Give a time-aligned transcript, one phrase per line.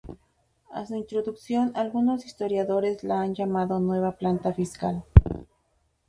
[0.73, 5.03] A su introducción algunos historiadores la han llamado "Nueva Planta" fiscal.